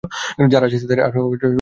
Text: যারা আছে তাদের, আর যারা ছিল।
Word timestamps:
যারা 0.49 0.65
আছে 0.67 0.77
তাদের, 0.81 0.99
আর 0.99 1.11
যারা 1.13 1.33
ছিল। 1.33 1.45